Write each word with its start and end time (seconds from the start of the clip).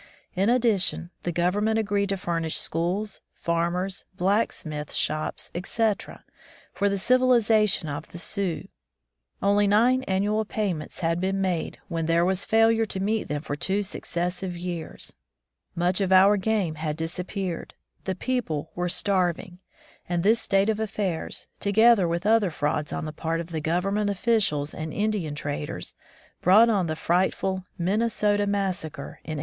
In 0.35 0.49
addition, 0.49 1.11
the 1.21 1.31
Government 1.31 1.77
agreed 1.77 2.09
to 2.09 2.17
furnish 2.17 2.57
schools, 2.57 3.21
farmers, 3.35 4.03
black 4.17 4.51
smith 4.51 4.91
shops, 4.95 5.51
etc. 5.53 6.25
for 6.73 6.89
the 6.89 6.97
civilization 6.97 7.87
of 7.87 8.07
the 8.07 8.17
Sioux. 8.17 8.67
Only 9.43 9.67
nine 9.67 10.01
annual 10.05 10.43
payments 10.43 11.01
had 11.01 11.21
been 11.21 11.39
made 11.39 11.77
when 11.87 12.07
there 12.07 12.25
was 12.25 12.45
failure 12.45 12.87
to 12.87 12.99
meet 12.99 13.27
them 13.27 13.43
for 13.43 13.55
two 13.55 13.83
successive 13.83 14.57
years. 14.57 15.13
Much 15.75 16.01
of 16.01 16.11
our 16.11 16.35
game 16.35 16.73
had 16.81 16.97
disappeared; 16.97 17.75
the 18.05 18.15
people 18.15 18.71
were 18.73 18.89
starving; 18.89 19.59
and 20.09 20.23
this 20.23 20.41
state 20.41 20.67
of 20.69 20.79
affairs, 20.79 21.45
together 21.59 22.07
with 22.07 22.25
other 22.25 22.49
frauds 22.49 22.91
on 22.91 23.05
the 23.05 23.13
part 23.13 23.39
of 23.39 23.53
Government 23.61 24.09
officials 24.09 24.73
and 24.73 24.91
Indian 24.93 25.35
traders, 25.35 25.93
brought 26.41 26.69
on 26.69 26.87
the 26.87 26.95
frightful 26.95 27.65
^'Minnesota 27.79 28.47
massa 28.47 28.89
cre" 28.89 29.01
in 29.25 29.37
1862. 29.37 29.39